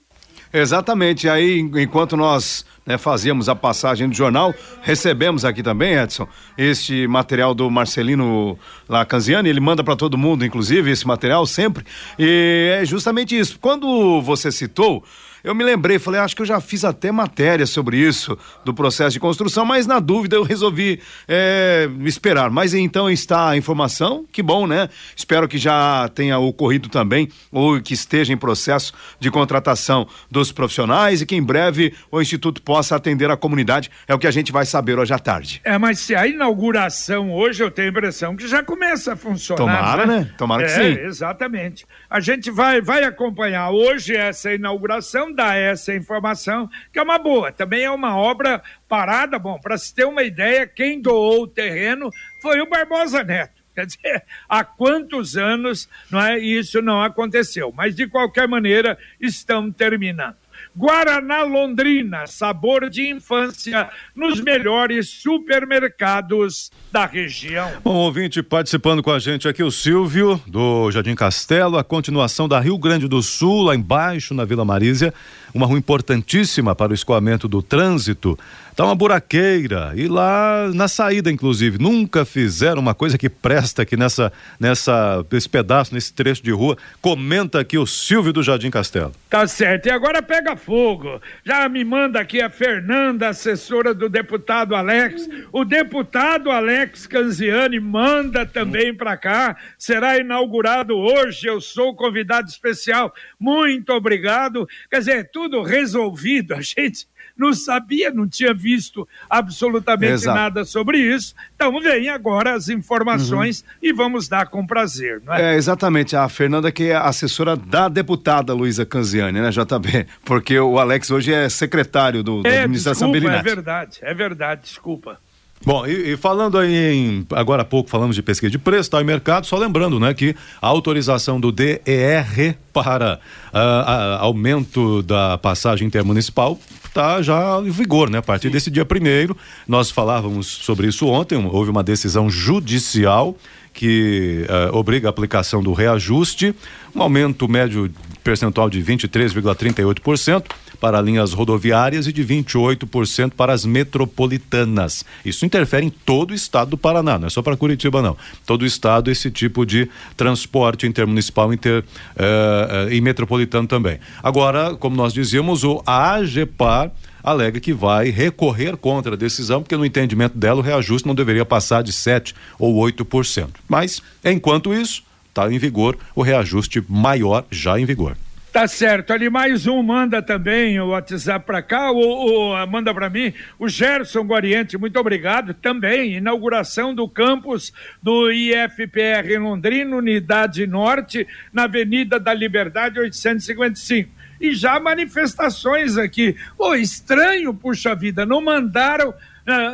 [0.51, 1.29] Exatamente.
[1.29, 4.51] Aí, enquanto nós né, fazíamos a passagem do jornal,
[4.81, 6.27] recebemos aqui também, Edson,
[6.57, 8.57] este material do Marcelino
[8.89, 9.47] Lacanziani.
[9.47, 11.85] Ele manda para todo mundo, inclusive, esse material sempre.
[12.17, 13.59] E é justamente isso.
[13.59, 15.03] Quando você citou
[15.43, 19.11] eu me lembrei, falei, acho que eu já fiz até matéria sobre isso, do processo
[19.11, 22.49] de construção, mas na dúvida eu resolvi é, esperar.
[22.49, 24.89] Mas então está a informação, que bom, né?
[25.15, 31.21] Espero que já tenha ocorrido também, ou que esteja em processo de contratação dos profissionais
[31.21, 33.89] e que em breve o Instituto possa atender a comunidade.
[34.07, 35.61] É o que a gente vai saber hoje à tarde.
[35.63, 39.57] É, mas se a inauguração hoje, eu tenho a impressão que já começa a funcionar.
[39.57, 40.19] Tomara, né?
[40.19, 40.33] né?
[40.37, 41.01] Tomara é, que sim.
[41.01, 41.85] Exatamente.
[42.09, 47.51] A gente vai, vai acompanhar hoje essa inauguração dar essa informação, que é uma boa.
[47.51, 49.37] Também é uma obra parada.
[49.37, 52.09] Bom, para se ter uma ideia, quem doou o terreno
[52.41, 53.59] foi o Barbosa Neto.
[53.75, 57.73] Quer dizer, há quantos anos não é, isso não aconteceu?
[57.75, 60.35] Mas, de qualquer maneira, estão terminando.
[60.79, 67.69] Guaraná Londrina, sabor de infância nos melhores supermercados da região.
[67.83, 72.61] Bom, ouvinte participando com a gente aqui, o Silvio, do Jardim Castelo, a continuação da
[72.61, 75.13] Rio Grande do Sul, lá embaixo, na Vila Marísia,
[75.53, 78.37] uma rua importantíssima para o escoamento do trânsito.
[78.75, 83.97] Tá uma buraqueira e lá na saída, inclusive, nunca fizeram uma coisa que presta aqui
[83.97, 86.77] nessa, nessa, esse pedaço, nesse trecho de rua.
[87.01, 89.11] Comenta aqui o Silvio do Jardim Castelo.
[89.29, 89.87] Tá certo.
[89.87, 91.21] E agora pega fogo.
[91.43, 95.27] Já me manda aqui a Fernanda, assessora do deputado Alex.
[95.51, 99.57] O deputado Alex Canziani manda também para cá.
[99.77, 101.47] Será inaugurado hoje.
[101.47, 103.13] Eu sou convidado especial.
[103.37, 104.67] Muito obrigado.
[104.89, 106.53] Quer dizer, tudo resolvido.
[106.53, 107.07] A gente
[107.37, 110.37] não sabia, não tinha visto absolutamente Exato.
[110.37, 111.33] nada sobre isso.
[111.55, 113.89] Então vem agora as informações uhum.
[113.89, 115.53] e vamos dar com prazer, não é?
[115.53, 116.15] É, exatamente.
[116.15, 120.05] A Fernanda que é assessora da deputada Luísa Canziani, né, JB?
[120.25, 124.61] Porque o Alex hoje é secretário do, da é, administração desculpa, É verdade, é verdade,
[124.63, 125.28] desculpa.
[125.69, 127.27] Bom, e, e, falando aí em.
[127.29, 130.35] Agora há pouco falamos de pesquisa de preço, tá em mercado, só lembrando, né, que
[130.59, 133.19] a autorização do DER para
[133.53, 138.17] uh, a, aumento da passagem intermunicipal está já em vigor, né?
[138.17, 138.53] A partir Sim.
[138.53, 139.37] desse dia primeiro,
[139.67, 143.37] nós falávamos sobre isso ontem, houve uma decisão judicial
[143.71, 146.55] que uh, obriga a aplicação do reajuste,
[146.95, 147.91] um aumento médio
[148.23, 150.45] percentual de 23,38%
[150.79, 155.05] para linhas rodoviárias e de 28% para as metropolitanas.
[155.25, 158.15] Isso interfere em todo o estado do Paraná, não é só para Curitiba, não.
[158.45, 163.99] Todo o estado, esse tipo de transporte intermunicipal inter, uh, uh, e metropolitano também.
[164.23, 166.91] Agora, como nós dizíamos, o AGEPAR
[167.23, 171.45] alega que vai recorrer contra a decisão, porque no entendimento dela o reajuste não deveria
[171.45, 173.49] passar de 7 ou 8%.
[173.67, 178.15] Mas, enquanto isso, está em vigor o reajuste maior já em vigor.
[178.51, 179.13] Tá certo.
[179.13, 183.31] Ali mais um manda também o WhatsApp para cá, ou, ou manda para mim.
[183.59, 185.53] O Gerson Guariente, muito obrigado.
[185.53, 194.09] Também, inauguração do campus do IFPR em Londrina, Unidade Norte, na Avenida da Liberdade 855
[194.41, 196.35] e já manifestações aqui.
[196.57, 199.15] Pô, estranho, puxa vida, não mandaram uh,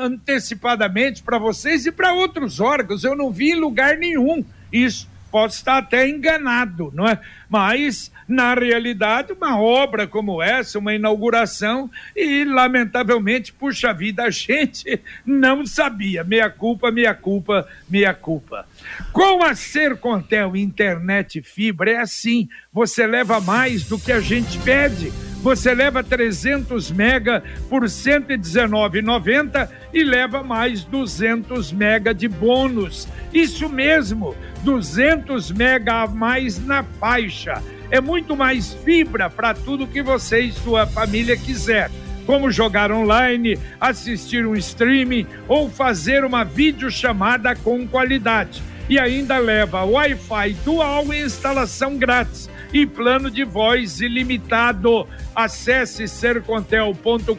[0.02, 3.06] antecipadamente para vocês e para outros órgãos.
[3.06, 5.08] Eu não vi em lugar nenhum isso.
[5.32, 7.20] Posso estar até enganado, não é?
[7.50, 15.00] Mas na realidade, uma obra como essa, uma inauguração, e lamentavelmente, puxa vida, a gente
[15.26, 16.24] não sabia.
[16.24, 18.66] Meia culpa, meia culpa, meia culpa.
[19.12, 25.12] Com a Sercontel Internet Fibra é assim, você leva mais do que a gente pede.
[25.42, 33.08] Você leva 300 mega por R$ 119,90 e leva mais 200 mega de bônus.
[33.32, 37.62] Isso mesmo, 200 mega a mais na faixa
[37.96, 41.90] é muito mais fibra para tudo que você e sua família quiser.
[42.26, 48.62] Como jogar online, assistir um streaming ou fazer uma videochamada com qualidade.
[48.90, 55.08] E ainda leva Wi-Fi dual e instalação grátis e plano de voz ilimitado.
[55.34, 57.36] Acesse sercontel.com.br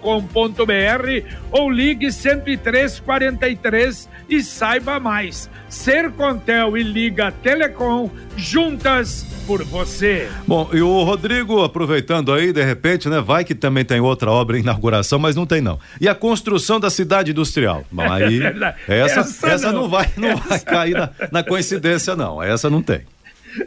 [1.51, 5.51] ou ligue 10343 e saiba mais.
[5.69, 10.31] Sercontel e Liga Telecom juntas por você.
[10.47, 13.21] Bom, e o Rodrigo, aproveitando aí, de repente, né?
[13.21, 15.79] Vai que também tem outra obra em inauguração, mas não tem não.
[16.01, 17.85] E a construção da cidade industrial?
[17.93, 18.41] Bom, aí,
[18.89, 19.87] essa, essa, essa não.
[19.89, 22.43] vai, não vai cair na, na coincidência, não.
[22.43, 23.03] Essa não tem.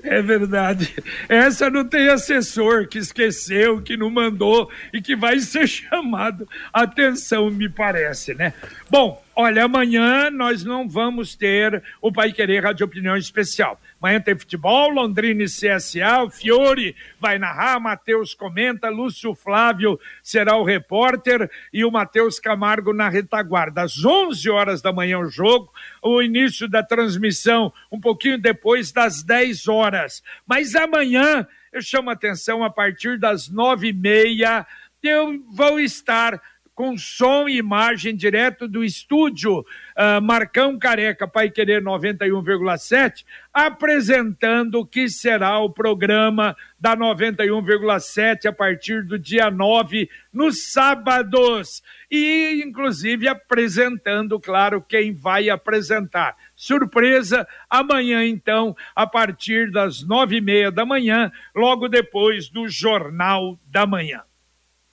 [0.04, 0.94] É verdade.
[1.28, 7.50] Essa não tem assessor que esqueceu, que não mandou e que vai ser chamado atenção,
[7.50, 8.54] me parece, né?
[8.90, 13.80] Bom, olha, amanhã nós não vamos ter o Pai Querer Rádio Opinião Especial.
[14.02, 20.58] Amanhã tem futebol, Londrina e CSA, o Fiore vai narrar, Matheus comenta, Lúcio Flávio será
[20.58, 23.84] o repórter e o Matheus Camargo na retaguarda.
[23.84, 25.72] Às 11 horas da manhã o jogo,
[26.02, 30.22] o início da transmissão um pouquinho depois das 10 horas.
[30.46, 34.68] Mas amanhã eu chamo a atenção a partir das nove e meia
[35.02, 36.42] eu vou estar
[36.80, 44.86] com som e imagem direto do estúdio uh, Marcão Careca, Pai Querer 91,7, apresentando o
[44.86, 51.84] que será o programa da 91,7 a partir do dia 9, nos sábados.
[52.10, 56.38] E, inclusive, apresentando, claro, quem vai apresentar.
[56.56, 63.60] Surpresa, amanhã, então, a partir das nove e meia da manhã, logo depois do Jornal
[63.70, 64.22] da Manhã.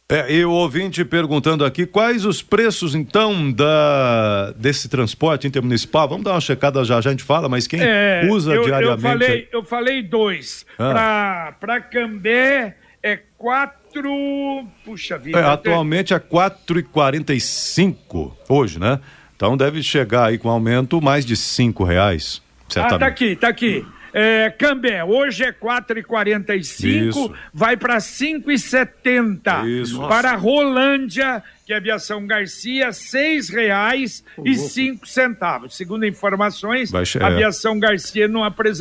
[0.09, 6.09] É, e o ouvinte perguntando aqui quais os preços então da desse transporte intermunicipal.
[6.09, 9.05] Vamos dar uma checada já, já a gente fala, mas quem é, usa eu, diariamente?
[9.05, 10.65] Eu falei, eu falei dois.
[10.79, 11.53] Ah.
[11.59, 14.65] Para Cambé é quatro.
[14.85, 15.41] Puxa vida.
[15.41, 19.01] É, atualmente é quatro e quarenta e cinco hoje, né?
[19.35, 22.41] Então deve chegar aí com aumento mais de cinco reais.
[22.69, 22.95] Certamente.
[22.95, 23.85] Ah, tá aqui, tá aqui.
[24.19, 30.09] É, Cambé, hoje é 4,45, vai para 5,70.
[30.09, 35.77] Para Rolândia, que é Aviação Garcia, seis reais e cinco centavos.
[35.77, 38.41] Segundo informações, a Aviação Garcia não,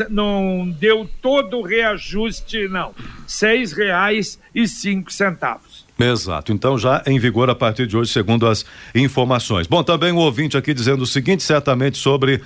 [0.10, 2.96] não deu todo o reajuste, não.
[3.28, 5.75] Seis reais e cinco centavos.
[5.98, 6.52] Exato.
[6.52, 9.66] Então já em vigor a partir de hoje, segundo as informações.
[9.66, 12.42] Bom, também o um ouvinte aqui dizendo o seguinte, certamente sobre uh,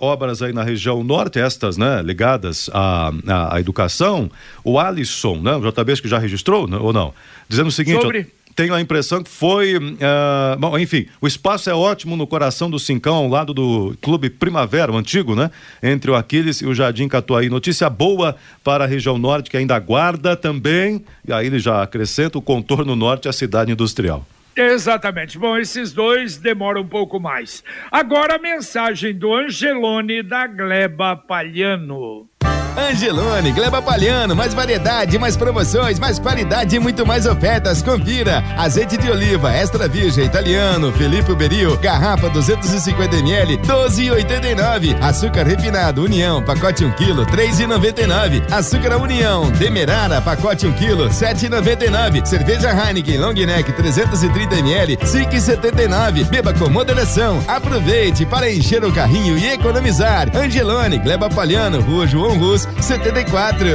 [0.00, 3.12] obras aí na região norte, estas, né, ligadas à,
[3.50, 4.30] à, educação.
[4.64, 7.12] O Alisson, né, o JB que já registrou, né, ou não?
[7.48, 8.26] Dizendo o seguinte, sobre...
[8.54, 9.76] tenho a impressão que foi.
[9.76, 14.30] Uh, bom, enfim, o espaço é ótimo no coração do Cincão, ao lado do Clube
[14.30, 15.50] Primavera, o antigo, né?
[15.82, 17.48] Entre o Aquiles e o Jardim Catuaí.
[17.48, 22.38] Notícia boa para a região norte, que ainda aguarda também, e aí ele já acrescenta
[22.38, 24.26] o contorno norte, a cidade industrial.
[24.54, 25.38] Exatamente.
[25.38, 27.64] Bom, esses dois demoram um pouco mais.
[27.90, 32.28] Agora a mensagem do Angelone da Gleba Palhano.
[32.76, 37.82] Angelone, Gleba Palhano, mais variedade, mais promoções, mais qualidade e muito mais ofertas.
[37.82, 38.42] Confira.
[38.56, 45.02] Azeite de oliva extra virgem italiano, Felipe Beril, garrafa 250 ml, 12,89.
[45.02, 48.42] Açúcar refinado União, pacote 1 kg, 3,99.
[48.50, 52.24] Açúcar União, Demerara, pacote 1 kg, 7,99.
[52.24, 56.24] Cerveja Heineken Long Neck 330 ml, 5,79.
[56.24, 57.42] Beba com moderação.
[57.46, 60.28] Aproveite para encher o carrinho e economizar.
[60.34, 63.66] Angelone, Gleba Palhano, Rua João Russo 74.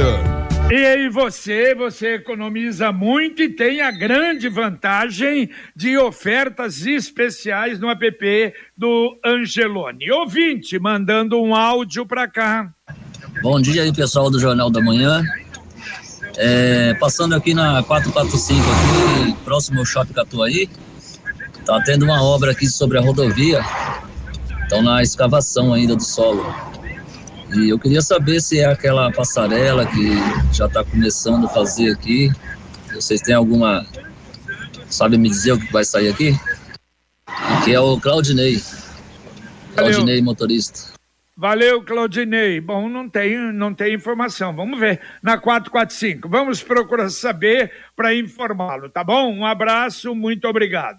[0.70, 7.88] E aí você, você economiza muito e tem a grande vantagem de ofertas especiais no
[7.88, 10.10] app do Angelone.
[10.10, 12.70] Ouvinte, mandando um áudio para cá.
[13.42, 15.22] Bom dia aí, pessoal do Jornal da Manhã.
[16.36, 20.68] É, passando aqui na 445 aqui, próximo ao Shopping Catuaí,
[21.64, 23.64] tá tendo uma obra aqui sobre a rodovia.
[24.62, 26.44] Estão na escavação ainda do solo.
[27.54, 30.10] E eu queria saber se é aquela passarela que
[30.52, 32.30] já está começando a fazer aqui.
[32.92, 33.86] Vocês têm alguma.
[34.88, 36.34] Sabe me dizer o que vai sair aqui?
[37.64, 38.60] Que é o Claudinei.
[39.74, 40.24] Claudinei, Valeu.
[40.24, 40.98] motorista.
[41.36, 42.60] Valeu, Claudinei.
[42.60, 44.54] Bom, não tem, não tem informação.
[44.54, 46.28] Vamos ver na 445.
[46.28, 49.32] Vamos procurar saber para informá-lo, tá bom?
[49.32, 50.98] Um abraço, muito obrigado.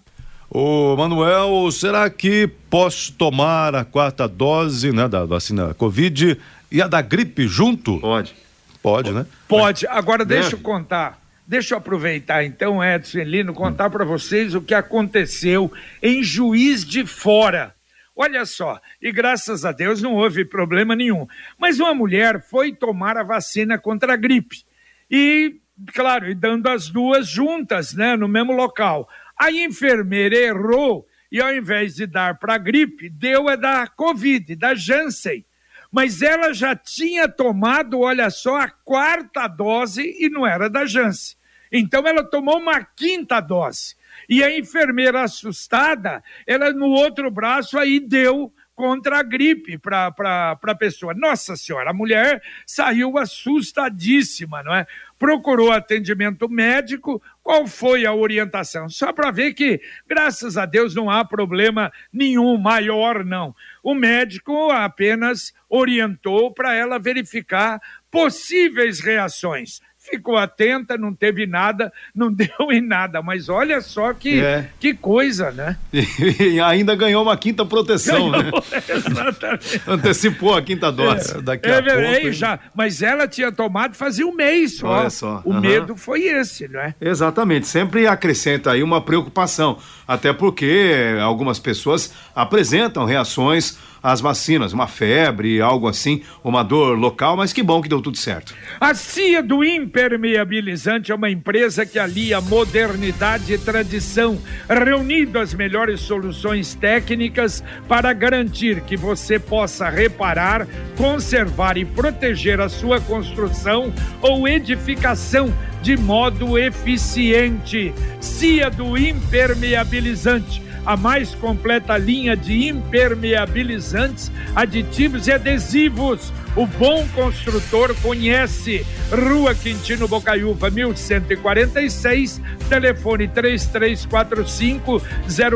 [0.52, 6.36] Ô Manuel, será que posso tomar a quarta dose né, da vacina Covid
[6.72, 8.00] e a da gripe junto?
[8.00, 8.34] Pode.
[8.82, 9.26] Pode, né?
[9.46, 9.86] Pode.
[9.86, 11.20] Agora deixa eu contar.
[11.46, 13.90] Deixa eu aproveitar então, Edson e Lino, contar hum.
[13.90, 15.70] para vocês o que aconteceu
[16.02, 17.72] em Juiz de Fora.
[18.16, 21.28] Olha só, e graças a Deus não houve problema nenhum.
[21.58, 24.64] Mas uma mulher foi tomar a vacina contra a gripe.
[25.08, 25.56] E,
[25.94, 29.08] claro, e dando as duas juntas, né, no mesmo local.
[29.40, 34.54] A enfermeira errou e ao invés de dar para a gripe, deu a da Covid,
[34.54, 35.46] da Janssen.
[35.90, 41.38] Mas ela já tinha tomado, olha só, a quarta dose e não era da Janssen.
[41.72, 43.96] Então ela tomou uma quinta dose.
[44.28, 50.74] E a enfermeira assustada, ela no outro braço aí deu contra a gripe para a
[50.74, 51.14] pessoa.
[51.14, 54.86] Nossa Senhora, a mulher saiu assustadíssima, não é?
[55.20, 58.88] Procurou atendimento médico, qual foi a orientação?
[58.88, 63.54] Só para ver que, graças a Deus, não há problema nenhum maior, não.
[63.82, 67.78] O médico apenas orientou para ela verificar
[68.10, 73.22] possíveis reações ficou atenta, não teve nada, não deu em nada.
[73.22, 74.68] Mas olha só que, é.
[74.78, 75.76] que coisa, né?
[75.92, 78.50] E, ainda ganhou uma quinta proteção, ganhou, né?
[78.88, 79.82] Exatamente.
[79.86, 81.38] Antecipou a quinta dose.
[81.38, 82.00] É, daqui é, a pouco.
[82.00, 84.88] É, já, mas ela tinha tomado fazia um mês só.
[84.88, 85.42] Olha só.
[85.44, 85.60] O uhum.
[85.60, 86.94] medo foi esse, não é?
[87.00, 87.66] Exatamente.
[87.66, 89.78] Sempre acrescenta aí uma preocupação.
[90.06, 97.36] Até porque algumas pessoas apresentam reações as vacinas, uma febre, algo assim, uma dor local,
[97.36, 98.54] mas que bom que deu tudo certo.
[98.80, 99.62] A CIA do
[100.00, 108.10] Impermeabilizante é uma empresa que alia modernidade e tradição, reunindo as melhores soluções técnicas para
[108.14, 110.66] garantir que você possa reparar,
[110.96, 113.92] conservar e proteger a sua construção
[114.22, 115.52] ou edificação
[115.82, 117.92] de modo eficiente.
[118.22, 126.32] CIA do Impermeabilizante a mais completa linha de impermeabilizantes, aditivos e adesivos.
[126.56, 128.84] O bom construtor conhece.
[129.10, 135.00] Rua Quintino Bocaiúva, 1146, telefone 3345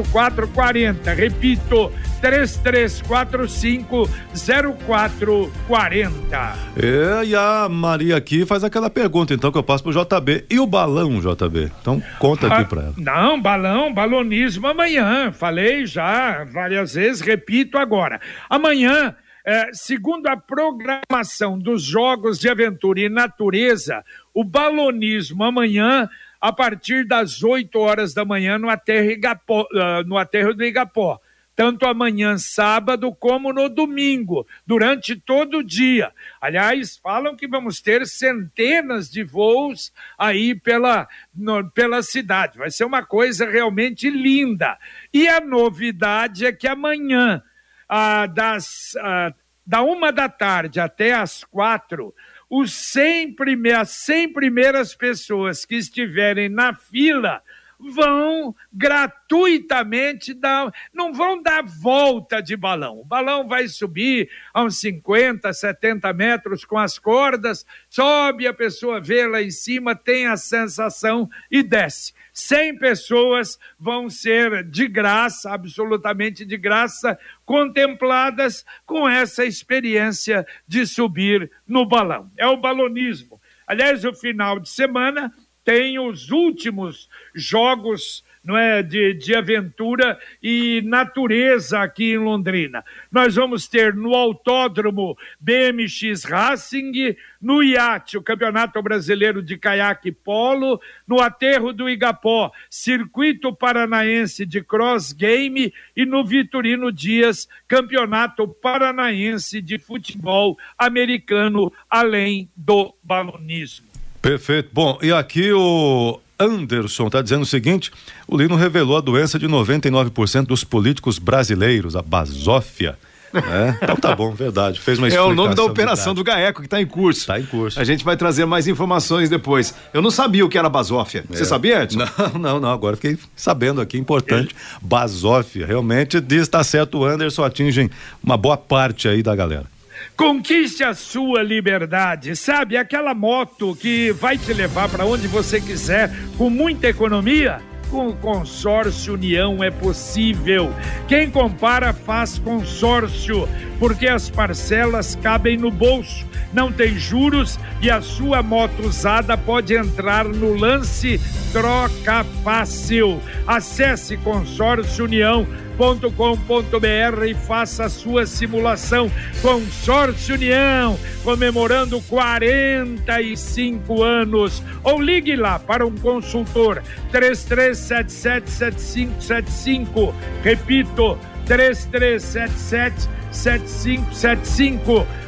[0.04, 1.14] 0440.
[1.14, 1.92] Repito,
[2.24, 6.56] 3345 0440.
[6.74, 10.46] É, e a Maria aqui faz aquela pergunta, então, que eu passo pro JB.
[10.48, 11.70] E o balão, JB?
[11.82, 12.94] Então, conta aqui ah, para ela.
[12.96, 15.30] Não, balão, balonismo amanhã.
[15.32, 18.18] Falei já várias vezes, repito agora.
[18.48, 19.14] Amanhã.
[19.46, 24.02] É, segundo a programação dos Jogos de Aventura e Natureza,
[24.32, 26.08] o balonismo amanhã,
[26.40, 31.20] a partir das 8 horas da manhã, no aterro, Igapó, uh, no aterro do Igapó
[31.56, 36.12] tanto amanhã, sábado, como no domingo, durante todo o dia.
[36.40, 42.58] Aliás, falam que vamos ter centenas de voos aí pela, no, pela cidade.
[42.58, 44.76] Vai ser uma coisa realmente linda.
[45.12, 47.42] E a novidade é que amanhã,
[47.88, 49.32] ah, das, ah,
[49.64, 52.14] da uma da tarde até as quatro,
[52.50, 57.42] os 100 prime as 100 primeiras pessoas que estiverem na fila
[57.78, 63.00] vão gratuitamente dar, não vão dar volta de balão.
[63.00, 69.00] O balão vai subir a uns 50, 70 metros com as cordas, sobe, a pessoa
[69.00, 72.12] vê lá em cima, tem a sensação e desce.
[72.32, 81.50] 100 pessoas vão ser de graça, absolutamente de graça, contempladas com essa experiência de subir
[81.66, 82.30] no balão.
[82.36, 83.40] É o balonismo.
[83.66, 85.32] Aliás, o final de semana
[85.64, 92.84] tem os últimos jogos não é, de, de aventura e natureza aqui em Londrina.
[93.10, 100.78] Nós vamos ter no Autódromo BMX Racing, no iate o Campeonato Brasileiro de Caiaque Polo,
[101.08, 109.62] no Aterro do Igapó, Circuito Paranaense de Cross Game e no Vitorino Dias, Campeonato Paranaense
[109.62, 113.93] de Futebol Americano, além do balonismo.
[114.24, 114.70] Perfeito.
[114.72, 117.92] Bom, e aqui o Anderson está dizendo o seguinte:
[118.26, 122.98] o Lino revelou a doença de 99% dos políticos brasileiros, a basófia.
[123.34, 124.80] É, então tá bom, verdade.
[124.80, 126.16] Fez uma É o nome da operação verdade.
[126.16, 127.20] do GAECO que está em curso.
[127.20, 127.80] Está em curso.
[127.80, 129.74] A gente vai trazer mais informações depois.
[129.92, 131.24] Eu não sabia o que era basófia.
[131.28, 131.36] É.
[131.36, 131.98] Você sabia, Edson?
[131.98, 132.70] Não, não, não.
[132.70, 134.54] Agora fiquei sabendo aqui, importante.
[134.80, 135.66] Basófia.
[135.66, 137.90] Realmente, diz, está certo, o Anderson atingem
[138.22, 139.73] uma boa parte aí da galera.
[140.16, 142.76] Conquiste a sua liberdade, sabe?
[142.76, 147.60] Aquela moto que vai te levar para onde você quiser com muita economia.
[147.90, 150.72] Com o consórcio União é possível.
[151.06, 158.00] Quem compara faz consórcio, porque as parcelas cabem no bolso, não tem juros e a
[158.00, 161.20] sua moto usada pode entrar no lance
[161.52, 163.20] troca fácil.
[163.46, 169.10] Acesse consórcio União com.br e faça a sua simulação.
[169.42, 174.62] Consórcio União, comemorando 45 anos.
[174.82, 180.12] Ou ligue lá para um consultor 33777575.
[180.42, 183.23] Repito, 33777575.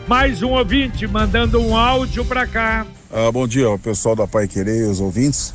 [0.07, 2.87] Mais um ouvinte mandando um áudio para cá.
[3.13, 5.53] Ah, bom dia, pessoal da Pai Querer os ouvintes.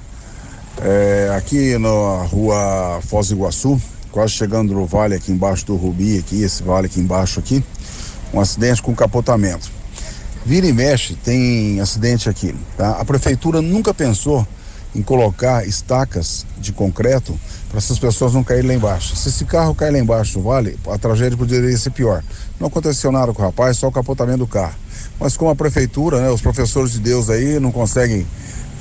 [0.81, 6.19] É, aqui na rua Foz do Iguaçu, quase chegando no vale aqui embaixo do Rubi,
[6.19, 7.63] aqui, esse vale aqui embaixo aqui,
[8.33, 9.71] um acidente com capotamento.
[10.45, 12.91] Vira e mexe, tem acidente aqui, tá?
[12.99, 14.45] A prefeitura nunca pensou
[14.93, 19.15] em colocar estacas de concreto para essas pessoas não caírem lá embaixo.
[19.15, 22.23] Se esse carro cair lá embaixo do vale, a tragédia poderia ser pior.
[22.61, 24.75] Não aconteceu nada com o rapaz, só o capotamento do carro.
[25.19, 28.23] Mas como a prefeitura, né, os professores de Deus aí não conseguem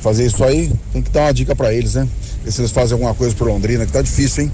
[0.03, 2.07] fazer isso aí, tem que dar uma dica para eles, né?
[2.45, 4.53] Ver se eles fazem alguma coisa por Londrina, que tá difícil, hein?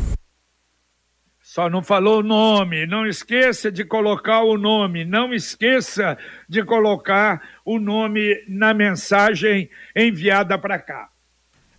[1.42, 2.86] Só não falou o nome.
[2.86, 5.04] Não esqueça de colocar o nome.
[5.04, 6.16] Não esqueça
[6.48, 11.08] de colocar o nome na mensagem enviada para cá.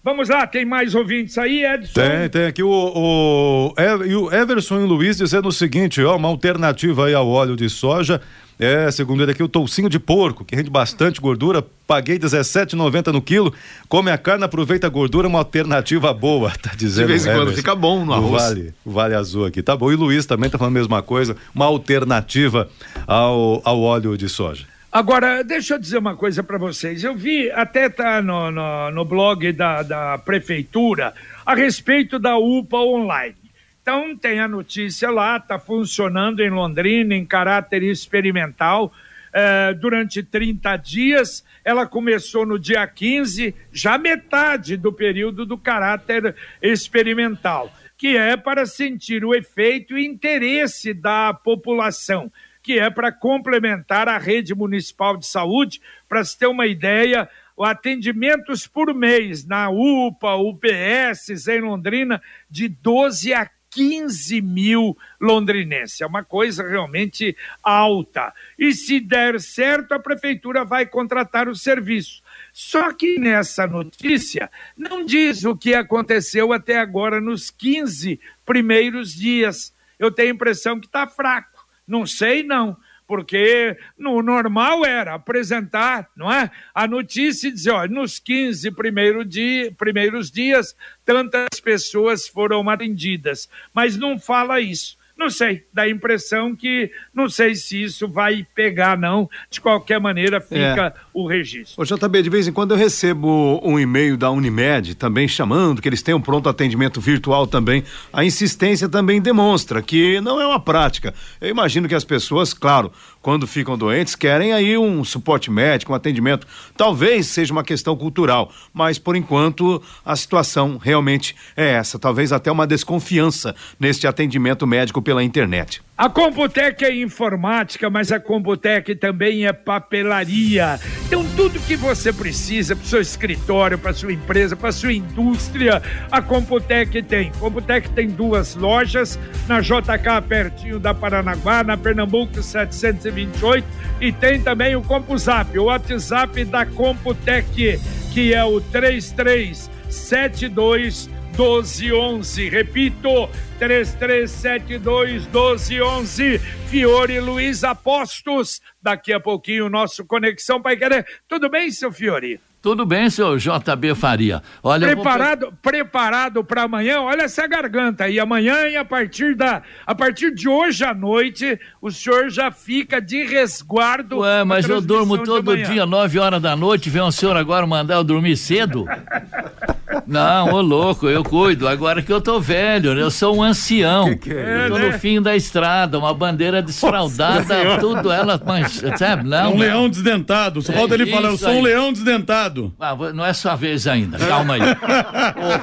[0.08, 1.92] Vamos lá, tem mais ouvintes aí, Edson?
[1.92, 6.30] Tem, tem aqui o, o, o Everson e o Luiz dizendo o seguinte, ó, uma
[6.30, 8.22] alternativa aí ao óleo de soja
[8.58, 11.64] é, segundo ele aqui, o toucinho de porco, que rende bastante gordura.
[11.86, 13.54] Paguei R$17,90 no quilo.
[13.88, 17.08] Come a carne, aproveita a gordura, uma alternativa boa, tá dizendo.
[17.08, 18.32] De vez em quando fica bom no arroz.
[18.32, 19.92] O vale, o vale azul aqui, tá bom.
[19.92, 22.68] E o Luiz também tá falando a mesma coisa, uma alternativa
[23.06, 24.66] ao, ao óleo de soja.
[24.98, 27.04] Agora, deixa eu dizer uma coisa para vocês.
[27.04, 31.14] Eu vi, até tá no, no, no blog da, da prefeitura,
[31.46, 33.36] a respeito da UPA online.
[33.80, 38.92] Então, tem a notícia lá, está funcionando em Londrina em caráter experimental.
[39.32, 46.34] Eh, durante 30 dias, ela começou no dia 15, já metade do período do caráter
[46.60, 52.32] experimental, que é para sentir o efeito e interesse da população,
[52.68, 55.82] que é para complementar a rede municipal de saúde.
[56.10, 63.34] Para se ter uma ideia, atendimentos por mês na UPA, UPS em Londrina, de 12
[63.34, 66.02] a 15 mil londrinenses.
[66.02, 68.34] É uma coisa realmente alta.
[68.60, 72.22] E se der certo, a prefeitura vai contratar o serviço.
[72.52, 79.74] Só que nessa notícia não diz o que aconteceu até agora nos 15 primeiros dias.
[79.98, 81.57] Eu tenho a impressão que está fraco.
[81.88, 86.52] Não sei, não porque no normal era apresentar, não é?
[86.76, 93.50] A notícia e dizer, olha, nos 15 primeiro dia, primeiros dias, tantas pessoas foram atendidas,
[93.74, 94.98] mas não fala isso.
[95.18, 99.28] Não sei, dá a impressão que não sei se isso vai pegar, não.
[99.50, 101.07] De qualquer maneira, fica é.
[101.18, 101.82] O registro.
[101.82, 105.90] Ô, JB, de vez em quando eu recebo um e-mail da Unimed também chamando que
[105.90, 107.84] eles têm um pronto atendimento virtual também.
[108.14, 111.16] A insistência também demonstra que não é uma prática.
[111.42, 115.96] Eu imagino que as pessoas, claro, quando ficam doentes, querem aí um suporte médico, um
[115.96, 116.46] atendimento.
[116.78, 121.98] Talvez seja uma questão cultural, mas por enquanto a situação realmente é essa.
[121.98, 125.82] Talvez até uma desconfiança neste atendimento médico pela internet.
[125.98, 130.80] A Computec é informática, mas a Computec também é papelaria.
[131.08, 135.82] Então, tudo que você precisa para o seu escritório, para sua empresa, para sua indústria,
[136.12, 137.32] a Computec tem.
[137.40, 143.66] Computec tem duas lojas, na JK, pertinho da Paranaguá, na Pernambuco 728,
[144.00, 147.82] e tem também o CompuZap, o WhatsApp da Computec,
[148.14, 152.50] que é o 3372 1211.
[152.50, 156.40] Repito, 3372 1211.
[156.68, 158.60] Fiore Luiz Apostos.
[158.82, 161.06] Daqui a pouquinho, o nosso Conexão Pai Querer.
[161.28, 162.40] Tudo bem, seu Fiore?
[162.60, 164.42] Tudo bem, seu JB Faria.
[164.64, 165.54] Olha, preparado, vou...
[165.62, 167.02] preparado para amanhã.
[167.02, 168.20] Olha essa garganta aí.
[168.20, 173.00] Amanhã e a partir da, a partir de hoje à noite, o senhor já fica
[173.00, 174.20] de resguardo.
[174.20, 176.90] Ué, mas eu durmo todo dia, nove horas da noite.
[176.90, 178.86] Vem o senhor agora mandar eu dormir cedo?
[180.08, 181.68] Não, ô louco, eu cuido.
[181.68, 183.02] Agora que eu tô velho, né?
[183.02, 184.06] eu sou um ancião.
[184.06, 184.66] Que que é?
[184.66, 185.00] Eu tô é, no né?
[185.00, 189.28] fim da estrada, uma bandeira desfraldada, tudo ela, mas, sabe?
[189.28, 190.62] Não, um leão desdentado.
[190.62, 191.58] Só falta é ele falar, eu sou aí.
[191.58, 192.74] um leão desdentado.
[192.80, 194.62] Ah, não é sua vez ainda, calma aí.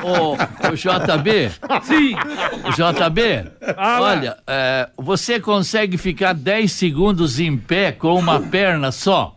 [0.03, 1.51] ô, ô, ô, JB.
[1.83, 2.15] Sim.
[2.75, 9.34] JB, ah, olha, é, você consegue ficar 10 segundos em pé com uma perna só?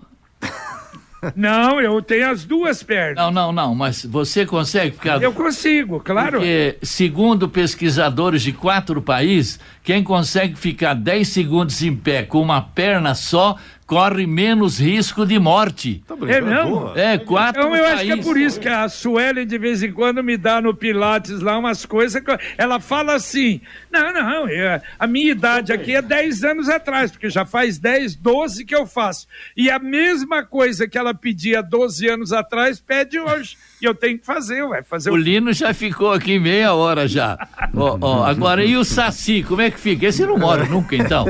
[1.36, 3.16] Não, eu tenho as duas pernas.
[3.18, 5.22] Não, não, não, mas você consegue ficar.
[5.22, 6.40] Eu consigo, claro.
[6.40, 12.62] Porque, segundo pesquisadores de quatro países, quem consegue ficar 10 segundos em pé com uma
[12.62, 16.04] perna só corre menos risco de morte.
[16.06, 16.92] Tá é mesmo?
[16.94, 19.94] É, quatro então, eu acho que é por isso que a Sueli de vez em
[19.94, 24.82] quando me dá no Pilates lá umas coisas que ela fala assim, não, não, eu,
[25.00, 28.86] a minha idade aqui é 10 anos atrás, porque já faz 10, 12 que eu
[28.86, 29.26] faço.
[29.56, 33.58] E a mesma coisa que ela pedia 12 anos atrás, pede hoje.
[33.80, 35.14] E eu tenho que fazer, ué, fazer o...
[35.14, 37.38] o Lino já ficou aqui meia hora já.
[37.76, 40.08] oh, oh, agora, e o Saci, como é que fica?
[40.08, 41.28] Esse não mora nunca, então?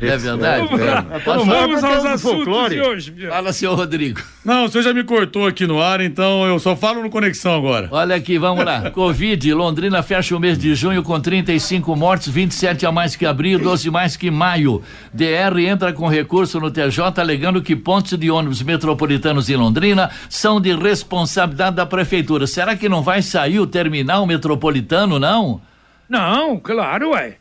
[0.00, 0.68] É verdade?
[1.24, 2.74] Vamos, vamos aos assuntos folclore.
[2.74, 3.14] de hoje.
[3.28, 4.20] Fala, senhor Rodrigo.
[4.44, 7.54] Não, o senhor já me cortou aqui no ar, então eu só falo no Conexão
[7.54, 7.88] agora.
[7.90, 8.90] Olha aqui, vamos lá.
[8.90, 13.58] Covid, Londrina fecha o mês de junho com 35 mortes, 27 a mais que abril,
[13.58, 14.82] 12 mais que maio.
[15.12, 20.60] DR entra com recurso no TJ alegando que pontos de ônibus metropolitanos em Londrina são
[20.60, 22.46] de responsabilidade da prefeitura.
[22.46, 25.60] Será que não vai sair o terminal metropolitano, não?
[26.08, 27.36] Não, claro, ué.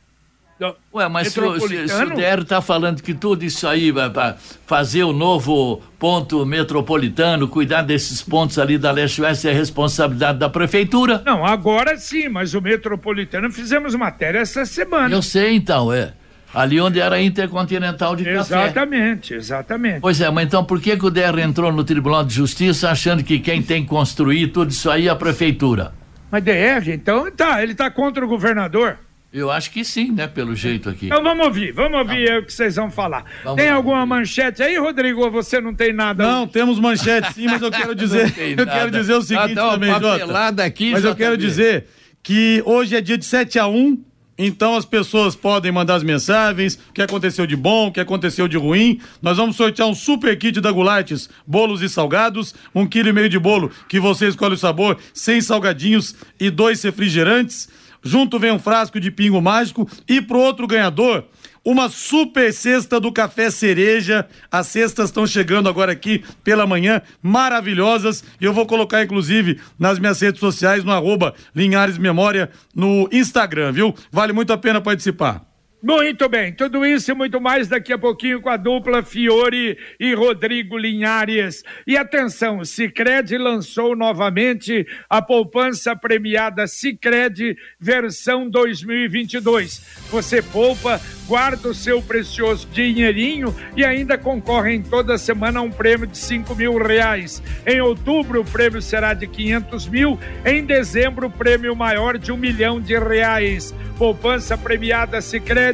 [0.93, 4.35] Ué, mas se, se, se o DR está falando que tudo isso aí vai para
[4.67, 11.21] fazer o novo ponto metropolitano, cuidar desses pontos ali da leste-oeste é responsabilidade da prefeitura.
[11.25, 15.15] Não, agora sim, mas o metropolitano fizemos matéria essa semana.
[15.15, 16.13] Eu sei então, é.
[16.53, 18.39] Ali onde era Intercontinental de Café.
[18.39, 19.99] Exatamente, exatamente.
[20.01, 23.23] Pois é, mas então por que, que o DR entrou no Tribunal de Justiça achando
[23.23, 25.93] que quem tem que construir tudo isso aí é a prefeitura?
[26.31, 28.97] Mas DR, então tá, ele tá contra o governador.
[29.31, 30.27] Eu acho que sim, né?
[30.27, 31.05] Pelo jeito aqui.
[31.05, 32.39] Então vamos ouvir, vamos ouvir tá.
[32.39, 33.23] o que vocês vão falar.
[33.43, 35.21] Vamos tem alguma manchete aí, Rodrigo?
[35.21, 36.23] Ou você não tem nada?
[36.23, 38.33] Não, temos manchete sim, mas eu quero dizer.
[38.57, 40.63] eu quero dizer o seguinte ah, também, Jota.
[40.63, 41.85] Aqui, mas eu quero dizer
[42.23, 44.03] que hoje é dia de 7 a 1
[44.41, 48.47] então as pessoas podem mandar as mensagens, o que aconteceu de bom, o que aconteceu
[48.47, 49.01] de ruim.
[49.21, 53.27] Nós vamos sortear um super kit da Gulates, bolos e salgados, um quilo e meio
[53.27, 57.67] de bolo que você escolhe o sabor, sem salgadinhos e dois refrigerantes.
[58.01, 61.25] Junto vem um frasco de pingo mágico e pro outro ganhador,
[61.63, 64.27] uma super cesta do Café Cereja.
[64.51, 68.23] As cestas estão chegando agora aqui pela manhã, maravilhosas.
[68.39, 73.71] E eu vou colocar, inclusive, nas minhas redes sociais, no arroba Linhares Memória, no Instagram,
[73.71, 73.95] viu?
[74.11, 75.48] Vale muito a pena participar.
[75.81, 80.13] Muito bem, tudo isso e muito mais daqui a pouquinho com a dupla Fiore e
[80.13, 81.63] Rodrigo Linhares.
[81.87, 89.81] E atenção, Sicredi lançou novamente a poupança premiada Sicredi versão 2022.
[90.11, 95.71] Você poupa, guarda o seu precioso dinheirinho e ainda concorre em toda semana a um
[95.71, 97.41] prêmio de cinco mil reais.
[97.65, 102.37] Em outubro o prêmio será de 500 mil, em dezembro o prêmio maior de um
[102.37, 103.73] milhão de reais.
[103.97, 105.68] Poupança premiada Sicredi.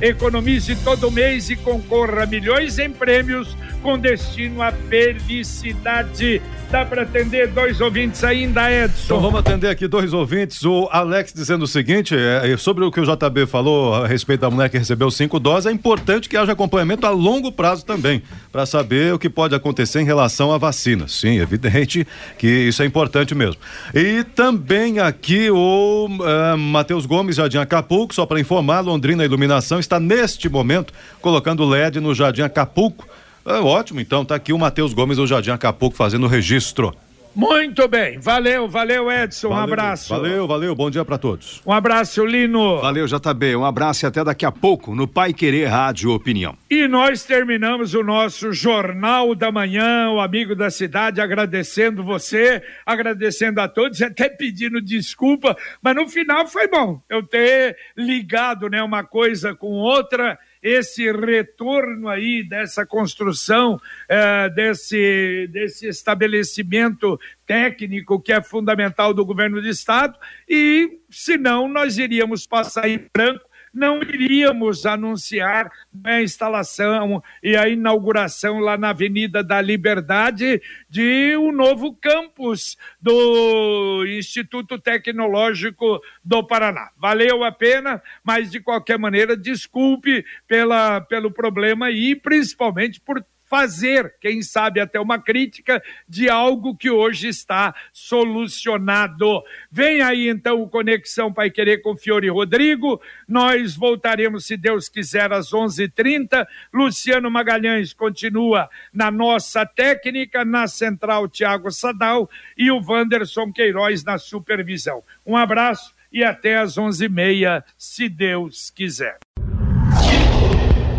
[0.00, 6.40] Economize todo mês e concorra a milhões em prêmios com destino à felicidade.
[6.72, 9.02] Dá para atender dois ouvintes ainda, Edson?
[9.04, 10.64] Então vamos atender aqui dois ouvintes.
[10.64, 14.40] O Alex dizendo o seguinte: é, é sobre o que o JB falou a respeito
[14.40, 18.22] da mulher que recebeu cinco doses, é importante que haja acompanhamento a longo prazo também,
[18.50, 21.06] para saber o que pode acontecer em relação à vacina.
[21.08, 22.06] Sim, evidente
[22.38, 23.60] que isso é importante mesmo.
[23.94, 29.98] E também aqui o uh, Matheus Gomes, Jardim Acapulco, só para informar, Londrina Iluminação está
[29.98, 33.06] neste momento colocando LED no Jardim Acapulco
[33.44, 36.94] é, ótimo, então tá aqui o Matheus Gomes do Jardim Acapulco fazendo o registro.
[37.34, 40.08] Muito bem, valeu, valeu Edson, valeu, um abraço.
[40.10, 41.62] Valeu, valeu, bom dia para todos.
[41.64, 42.80] Um abraço, Lino.
[42.80, 46.56] Valeu, JB, um abraço e até daqui a pouco no Pai Querer Rádio Opinião.
[46.70, 53.60] E nós terminamos o nosso Jornal da Manhã, o amigo da cidade, agradecendo você, agradecendo
[53.60, 59.04] a todos, até pedindo desculpa, mas no final foi bom eu ter ligado, né, uma
[59.04, 68.40] coisa com outra esse retorno aí dessa construção, é, desse, desse estabelecimento técnico que é
[68.40, 70.16] fundamental do governo do Estado,
[70.48, 75.70] e senão nós iríamos passar em branco não iríamos anunciar
[76.04, 84.04] a instalação e a inauguração lá na Avenida da Liberdade de um novo campus do
[84.06, 86.90] Instituto Tecnológico do Paraná.
[86.96, 94.14] Valeu a pena, mas de qualquer maneira, desculpe pela, pelo problema e principalmente por fazer,
[94.18, 99.42] quem sabe até uma crítica de algo que hoje está solucionado.
[99.70, 102.98] Vem aí então o Conexão Pai Querer com Fiore Rodrigo.
[103.28, 106.48] Nós voltaremos, se Deus quiser, às 11:30.
[106.72, 114.16] Luciano Magalhães continua na nossa técnica, na central Tiago Sadal e o Wanderson Queiroz na
[114.16, 115.04] supervisão.
[115.26, 119.18] Um abraço e até às 11:30, se Deus quiser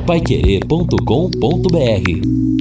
[0.06, 2.53] paiquerê.com.br